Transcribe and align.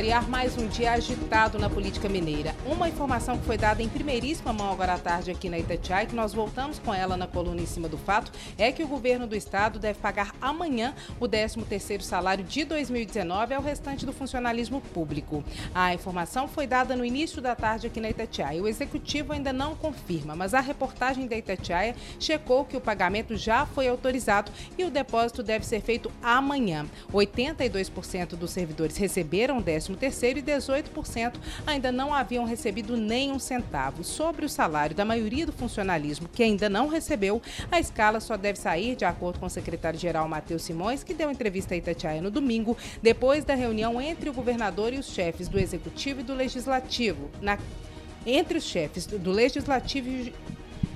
variar 0.00 0.30
mais 0.30 0.56
um 0.56 0.66
dia 0.66 0.92
agitado 0.92 1.58
na 1.58 1.68
política 1.68 2.08
mineira. 2.08 2.56
Uma 2.64 2.88
informação 2.88 3.36
que 3.36 3.44
foi 3.44 3.58
dada 3.58 3.82
em 3.82 3.88
primeiríssima 3.88 4.50
mão 4.50 4.72
agora 4.72 4.94
à 4.94 4.98
tarde 4.98 5.30
aqui 5.30 5.50
na 5.50 5.58
Itatiaia, 5.58 6.06
que 6.06 6.14
nós 6.14 6.32
voltamos 6.32 6.78
com 6.78 6.94
ela 6.94 7.18
na 7.18 7.26
coluna 7.26 7.60
em 7.60 7.66
cima 7.66 7.86
do 7.86 7.98
fato, 7.98 8.32
é 8.56 8.72
que 8.72 8.82
o 8.82 8.88
governo 8.88 9.26
do 9.26 9.36
estado 9.36 9.78
deve 9.78 9.98
pagar 9.98 10.34
amanhã 10.40 10.94
o 11.20 11.28
13º 11.28 12.00
salário 12.00 12.42
de 12.42 12.64
2019 12.64 13.52
ao 13.52 13.60
restante 13.60 14.06
do 14.06 14.12
funcionalismo 14.14 14.80
público. 14.80 15.44
A 15.74 15.92
informação 15.92 16.48
foi 16.48 16.66
dada 16.66 16.96
no 16.96 17.04
início 17.04 17.42
da 17.42 17.54
tarde 17.54 17.86
aqui 17.86 18.00
na 18.00 18.08
Itatiaia. 18.08 18.62
O 18.62 18.68
executivo 18.68 19.34
ainda 19.34 19.52
não 19.52 19.76
confirma, 19.76 20.34
mas 20.34 20.54
a 20.54 20.60
reportagem 20.60 21.26
da 21.26 21.36
Itatiaia 21.36 21.94
checou 22.18 22.64
que 22.64 22.74
o 22.74 22.80
pagamento 22.80 23.36
já 23.36 23.66
foi 23.66 23.86
autorizado 23.86 24.50
e 24.78 24.84
o 24.84 24.90
depósito 24.90 25.42
deve 25.42 25.66
ser 25.66 25.82
feito 25.82 26.10
amanhã. 26.22 26.86
82% 27.12 28.28
dos 28.28 28.50
servidores 28.50 28.96
receberam 28.96 29.60
13º 29.96 30.38
e 30.38 30.42
18% 30.42 31.34
ainda 31.66 31.90
não 31.90 32.14
haviam 32.14 32.44
recebido 32.44 32.96
nem 32.96 33.32
um 33.32 33.38
centavo. 33.38 34.04
Sobre 34.04 34.44
o 34.44 34.48
salário 34.48 34.94
da 34.94 35.04
maioria 35.04 35.46
do 35.46 35.52
funcionalismo 35.52 36.28
que 36.28 36.42
ainda 36.42 36.68
não 36.68 36.88
recebeu, 36.88 37.40
a 37.70 37.80
escala 37.80 38.20
só 38.20 38.36
deve 38.36 38.58
sair, 38.58 38.96
de 38.96 39.04
acordo 39.04 39.38
com 39.38 39.46
o 39.46 39.50
secretário-geral 39.50 40.28
Matheus 40.28 40.62
Simões, 40.62 41.02
que 41.02 41.14
deu 41.14 41.30
entrevista 41.30 41.74
a 41.74 41.76
Itatiaia 41.76 42.22
no 42.22 42.30
domingo, 42.30 42.76
depois 43.02 43.44
da 43.44 43.54
reunião 43.54 44.00
entre 44.00 44.28
o 44.30 44.32
governador 44.32 44.92
e 44.92 44.98
os 44.98 45.06
chefes 45.06 45.48
do 45.48 45.58
Executivo 45.58 46.20
e 46.20 46.24
do 46.24 46.34
Legislativo. 46.34 47.30
Na 47.40 47.58
entre 48.26 48.58
os 48.58 48.64
chefes 48.64 49.06
do 49.06 49.30
Legislativo 49.30 50.30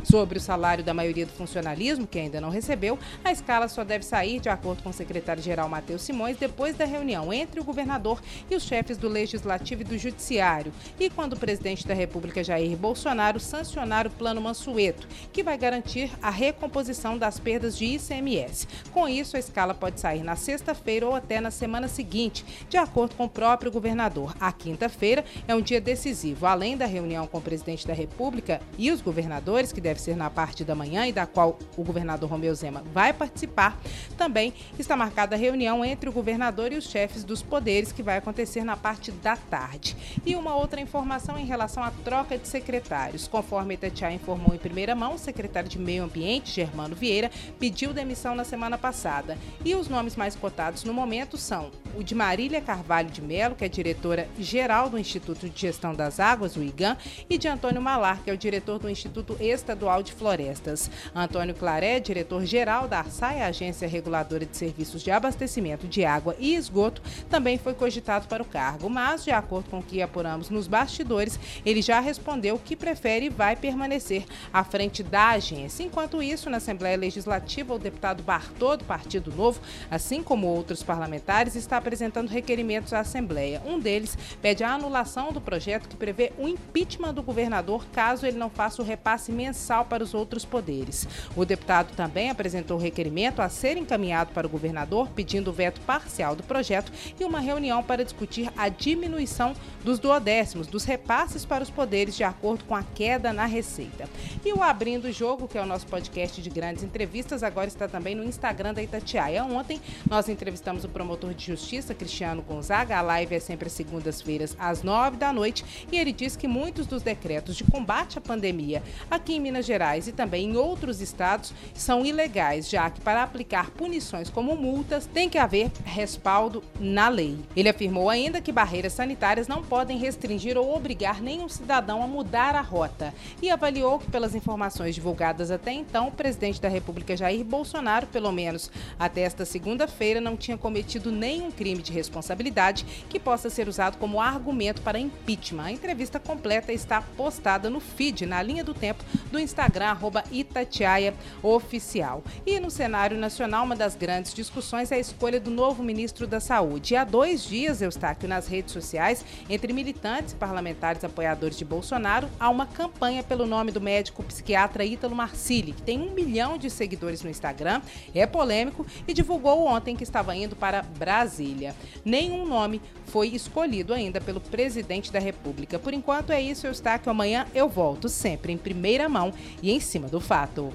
Sobre 0.05 0.39
o 0.39 0.41
salário 0.41 0.85
da 0.85 0.95
maioria 0.95 1.25
do 1.25 1.33
funcionalismo, 1.33 2.07
que 2.07 2.19
ainda 2.19 2.41
não 2.41 2.51
recebeu, 2.51 2.99
a 3.25 3.33
escala 3.33 3.69
só 3.69 3.83
deve 3.83 4.05
sair, 4.05 4.39
de 4.39 4.49
acordo 4.49 4.83
com 4.83 4.91
o 4.91 4.93
secretário-geral 4.93 5.69
Matheus 5.69 6.03
Simões, 6.03 6.37
depois 6.37 6.77
da 6.77 6.85
reunião 6.85 7.33
entre 7.33 7.59
o 7.59 7.65
governador 7.65 8.21
e 8.51 8.55
os 8.55 8.63
chefes 8.63 8.99
do 8.99 9.09
Legislativo 9.09 9.81
e 9.81 9.85
do 9.85 9.97
Judiciário, 9.97 10.73
e 11.01 11.09
quando 11.09 11.33
o 11.33 11.39
presidente 11.39 11.87
da 11.87 11.95
República 11.95 12.45
Jair 12.45 12.77
Bolsonaro 12.77 13.41
sancionar 13.41 14.07
o 14.07 14.11
Plano 14.11 14.43
Mansueto, 14.43 15.09
que 15.33 15.43
vai 15.43 15.57
garantir 15.57 16.11
a 16.23 16.31
recomposição 16.31 17.17
das 17.17 17.41
perdas 17.41 17.77
de 17.77 17.87
ICMS. 17.87 18.69
Com 18.93 19.09
isso, 19.09 19.37
a 19.37 19.41
escala 19.41 19.73
pode 19.75 20.01
sair 20.01 20.23
na 20.23 20.37
sexta-feira 20.37 21.07
ou 21.07 21.15
até 21.15 21.41
na 21.41 21.51
semana 21.51 21.89
seguinte, 21.89 22.45
de 22.69 22.77
acordo 22.77 23.15
com 23.15 23.25
o 23.25 23.29
próprio 23.29 23.73
governador. 23.73 24.37
A 24.39 24.53
quinta-feira 24.53 25.25
é 25.49 25.55
um 25.55 25.63
dia 25.63 25.81
decisivo. 25.81 26.47
Além 26.47 26.77
da 26.77 26.85
reunião 26.85 27.27
com 27.27 27.39
o 27.39 27.43
presidente 27.43 27.87
da 27.87 27.95
República 27.95 28.61
e 28.77 28.91
os 28.91 29.01
governadores, 29.01 29.73
que 29.73 29.81
devem 29.81 29.94
deve 29.95 30.01
ser 30.01 30.17
na 30.17 30.29
parte 30.29 30.65
da 30.65 30.75
manhã 30.75 31.07
e 31.07 31.13
da 31.13 31.25
qual 31.25 31.57
o 31.77 31.85
governador 31.85 32.29
Romeu 32.29 32.53
Zema 32.55 32.83
vai 32.93 33.13
participar, 33.13 33.81
também 34.19 34.53
está 34.77 34.97
marcada 34.97 35.37
a 35.37 35.39
reunião 35.39 35.85
entre 35.85 36.09
o 36.09 36.13
governador 36.13 36.73
e 36.73 36.77
os 36.77 36.91
chefes 36.91 37.23
dos 37.23 37.43
poderes, 37.43 37.93
que 37.93 38.03
vai 38.03 38.17
acontecer 38.17 38.65
na 38.65 38.77
parte 38.77 39.13
da 39.13 39.37
tarde. 39.37 39.97
E 40.27 40.35
uma 40.35 40.57
outra 40.57 40.81
informação 40.81 41.39
em 41.39 41.47
relação 41.47 41.83
à 41.83 41.93
troca 42.05 42.37
de 42.37 42.49
secretários. 42.49 43.29
Conforme 43.29 43.75
Itatiaia 43.75 44.15
informou 44.15 44.55
em 44.55 44.59
primeira 44.59 44.97
mão, 44.97 45.15
o 45.15 45.19
secretário 45.19 45.69
de 45.69 45.79
Meio 45.79 46.03
Ambiente, 46.03 46.51
Germano 46.51 46.97
Vieira, 46.97 47.31
pediu 47.61 47.93
demissão 47.93 48.35
na 48.35 48.45
semana 48.45 48.77
passada. 48.77 49.39
E 49.65 49.77
os 49.77 49.89
nomes 49.89 50.17
mais 50.17 50.35
cotados 50.35 50.83
no 50.83 50.93
momento 50.93 51.39
são 51.39 51.71
o 51.97 52.03
de 52.03 52.15
Marília 52.15 52.61
Carvalho 52.61 53.11
de 53.11 53.23
Melo, 53.23 53.55
que 53.55 53.65
é 53.65 53.69
diretora-geral 53.69 54.91
do 54.91 54.99
Instituto 54.99 55.49
de 55.49 55.61
Gestão 55.61 55.95
das 55.95 56.19
Águas, 56.19 56.57
o 56.57 56.63
IGAM, 56.63 56.97
e 57.31 57.39
de 57.39 57.47
Antônio 57.47 57.81
Malar, 57.81 58.21
que 58.23 58.31
é 58.31 58.33
o 58.33 58.37
diretor 58.37 58.81
do 58.81 58.91
Instituto 58.91 59.37
Estadual 59.41 59.84
Estadual 59.85 60.03
de 60.03 60.13
Florestas. 60.13 60.91
Antônio 61.15 61.55
Claré, 61.55 62.01
diretor-geral 62.01 62.89
da 62.89 63.01
ARSAI, 63.01 63.43
Agência 63.43 63.87
Reguladora 63.87 64.47
de 64.47 64.57
Serviços 64.57 65.03
de 65.03 65.11
Abastecimento 65.11 65.87
de 65.87 66.07
Água 66.07 66.35
e 66.39 66.55
Esgoto, 66.55 67.03
também 67.29 67.59
foi 67.59 67.75
cogitado 67.75 68.27
para 68.27 68.43
o 68.43 68.47
cargo, 68.47 68.89
mas, 68.89 69.25
de 69.25 69.31
acordo 69.31 69.69
com 69.69 69.81
o 69.81 69.83
que 69.83 70.01
apuramos 70.01 70.49
nos 70.49 70.67
bastidores, 70.67 71.39
ele 71.67 71.83
já 71.83 72.01
respondeu 72.01 72.59
que 72.59 72.75
prefere 72.75 73.27
e 73.27 73.29
vai 73.29 73.57
permanecer 73.57 74.25
à 74.51 74.65
frente 74.65 75.03
da 75.03 75.31
agência. 75.31 75.85
Enquanto 75.85 76.23
isso, 76.23 76.49
na 76.49 76.57
Assembleia 76.57 76.97
Legislativa, 76.97 77.75
o 77.75 77.79
deputado 77.79 78.23
Bartô, 78.23 78.79
do 78.79 78.85
Partido 78.85 79.31
Novo, 79.37 79.61
assim 79.91 80.23
como 80.23 80.47
outros 80.47 80.83
parlamentares, 80.83 81.57
está 81.57 81.77
apresentando 81.77 82.29
requerimentos 82.29 82.95
à 82.95 83.01
Assembleia. 83.01 83.61
Um 83.67 83.79
deles 83.79 84.17
pede 84.41 84.65
a 84.65 84.73
anulação 84.73 85.31
do 85.31 85.43
projeto 85.43 85.89
que 85.89 85.97
prevê 85.97 86.33
o 86.39 86.49
impeachment 86.49 87.13
do 87.13 87.23
governador 87.23 87.85
caso 87.93 88.25
ele 88.25 88.39
não 88.39 88.49
faça 88.49 88.81
o 88.81 88.85
repasse 88.85 89.31
mensal 89.31 89.74
para 89.83 90.05
os 90.05 90.15
outros 90.15 90.45
poderes. 90.45 91.09
O 91.35 91.45
deputado 91.45 91.95
também 91.97 92.31
apresentou 92.31 92.79
requerimento 92.79 93.41
a 93.41 93.49
ser 93.49 93.77
encaminhado 93.77 94.33
para 94.33 94.47
o 94.47 94.51
governador 94.51 95.09
pedindo 95.09 95.49
o 95.49 95.53
veto 95.53 95.81
parcial 95.81 96.37
do 96.37 96.43
projeto 96.43 96.93
e 97.19 97.25
uma 97.25 97.41
reunião 97.41 97.83
para 97.83 98.05
discutir 98.05 98.53
a 98.57 98.69
diminuição 98.69 99.55
dos 99.83 99.99
duodécimos 99.99 100.67
dos 100.67 100.85
repasses 100.85 101.45
para 101.45 101.63
os 101.63 101.71
poderes 101.71 102.17
de 102.17 102.25
acordo 102.25 102.65
com 102.65 102.75
a 102.75 102.83
queda 102.83 103.33
na 103.33 103.47
receita. 103.47 104.09
E 104.45 104.53
o 104.53 104.63
Abrindo 104.63 105.07
o 105.07 105.13
Jogo, 105.13 105.49
que 105.49 105.57
é 105.57 105.63
o 105.63 105.67
nosso 105.67 105.87
podcast 105.87 106.43
de 106.43 106.51
grandes 106.51 106.83
entrevistas, 106.83 107.43
agora 107.43 107.69
está 107.69 107.89
também 107.89 108.15
no 108.15 108.25
Instagram 108.25 108.75
da 108.75 108.83
Itatiaia. 108.83 109.45
Ontem 109.45 109.81
nós 110.09 110.29
entrevistamos 110.29 110.85
o 110.85 110.89
promotor 110.89 111.33
de 111.33 111.47
justiça, 111.47 111.95
Cristiano 111.95 112.43
Gonzaga. 112.43 112.99
A 112.99 113.03
live 113.03 113.35
é 113.35 113.41
sempre 113.41 113.67
às 113.67 113.73
segundas-feiras, 113.73 114.57
às 114.59 114.83
nove 114.83 115.17
da 115.17 115.33
noite, 115.33 115.65
e 115.91 115.97
ele 115.97 116.13
diz 116.13 116.37
que 116.37 116.49
muitos 116.49 116.87
dos 116.87 117.03
decretos 117.03 117.57
de 117.57 117.65
combate 117.65 118.19
à 118.19 118.21
pandemia 118.21 118.83
aqui 119.11 119.35
em 119.35 119.41
Minas 119.41 119.64
Minas 119.65 119.67
Gerais 119.67 120.09
e 120.09 120.13
também 120.13 120.51
em 120.51 120.57
outros 120.57 121.01
estados 121.01 121.53
são 121.75 122.05
ilegais, 122.05 122.69
já 122.69 122.91
que 122.91 123.01
para 123.01 123.23
aplicar 123.23 123.71
punições 123.71 124.31
como 124.31 124.57
multas 124.57 125.07
tem 125.07 125.29
que 125.29 125.39
haver 125.39 125.71
respaldo 125.85 126.63
na 126.79 127.09
lei. 127.09 127.39
Ele 127.57 127.69
afirmou 127.69 128.11
ainda 128.11 128.41
que 128.41 128.53
barreiras 128.53 128.93
sanitárias 128.93 129.49
não 129.49 129.63
podem 129.63 129.99
restringir 129.99 130.57
ou 130.57 130.75
obrigar 130.75 131.21
nenhum 131.21 131.49
cidadão 131.49 132.03
a 132.03 132.07
mudar 132.07 132.55
a 132.55 132.61
rota 132.61 133.13
e 133.41 133.51
avaliou 133.51 133.99
que, 133.99 134.11
pelas 134.11 134.35
informações 134.35 134.95
divulgadas 134.95 135.51
até 135.51 135.73
então, 135.73 136.09
o 136.09 136.13
presidente 136.13 136.61
da 136.61 136.69
República 136.69 137.17
Jair 137.17 137.45
Bolsonaro, 137.45 138.07
pelo 138.07 138.31
menos 138.31 138.71
até 138.99 139.23
esta 139.23 139.45
segunda-feira, 139.45 140.21
não 140.21 140.37
tinha 140.37 140.59
cometido 140.59 141.11
nenhum 141.11 141.51
crime 141.51 141.83
de 141.83 141.93
responsabilidade 141.93 142.85
que 143.09 143.19
possa 143.19 143.49
ser 143.49 143.69
usado 143.69 143.97
como 143.99 144.21
argumento 144.21 144.83
para 144.83 144.99
impeachment. 144.99 145.65
A 145.65 145.73
entrevista 145.73 146.21
completa 146.21 146.73
está 146.73 147.01
postada 147.01 147.71
no 147.71 147.81
feed, 147.81 148.27
na 148.27 148.43
linha 148.43 148.63
do 148.63 148.75
tempo 148.75 149.03
do 149.31 149.39
Instagram 149.39 149.54
Instagram, 149.55 149.87
arroba 149.87 150.25
Itatiaia 150.33 151.15
Oficial. 151.41 152.25
E 152.45 152.59
no 152.59 152.71
cenário 152.71 153.17
nacional, 153.17 153.65
uma 153.65 153.77
das 153.77 153.95
grandes 153.95 154.35
discussões 154.35 154.91
é 154.91 154.97
a 154.97 154.99
escolha 154.99 155.39
do 155.39 155.51
novo 155.51 155.83
ministro 155.83 156.27
da 156.27 156.41
Saúde. 156.41 156.95
E 156.95 156.97
há 156.97 157.05
dois 157.05 157.45
dias, 157.45 157.81
eu 157.81 157.89
aqui 158.11 158.27
nas 158.27 158.49
redes 158.49 158.73
sociais, 158.73 159.25
entre 159.49 159.73
militantes 159.73 160.35
parlamentares 160.35 161.05
apoiadores 161.05 161.57
de 161.57 161.65
Bolsonaro, 161.65 162.29
há 162.39 162.51
uma 162.51 162.67
campanha 162.67 163.23
pelo 163.23 163.47
nome 163.47 163.71
do 163.71 163.81
médico 163.81 164.25
psiquiatra 164.25 164.85
Ítalo 164.85 165.15
Marcilli, 165.15 165.73
que 165.73 165.83
tem 165.83 166.01
um 166.01 166.11
milhão 166.11 166.59
de 166.59 166.69
seguidores 166.69 167.23
no 167.23 167.31
Instagram, 167.31 167.81
é 168.13 168.27
polêmico 168.27 168.85
e 169.07 169.15
divulgou 169.15 169.67
ontem 169.67 169.95
que 169.95 170.03
estava 170.03 170.35
indo 170.35 170.57
para 170.57 170.83
Brasília. 170.83 171.77
Nenhum 172.05 172.45
nome 172.45 172.81
foi 173.07 173.29
escolhido 173.29 173.95
ainda 173.95 174.21
pelo 174.21 174.41
presidente 174.41 175.13
da 175.13 175.21
República. 175.21 175.79
Por 175.79 175.95
enquanto 175.95 176.31
é 176.31 176.43
isso, 176.43 176.67
eu 176.67 176.73
aqui 176.73 177.09
Amanhã 177.09 177.47
eu 177.55 177.69
volto 177.69 178.09
sempre 178.09 178.53
em 178.53 178.59
primeira 178.59 179.09
mão 179.09 179.33
e 179.63 179.71
em 179.71 179.81
cima 179.81 180.09
do 180.09 180.21
fato. 180.21 180.73